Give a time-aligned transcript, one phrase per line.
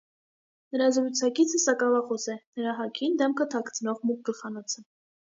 [0.75, 4.83] Նրա զրուցակիցը սակավախոս է, նրա հագին դեմքը թաքցնող մուգ գլխանոց է։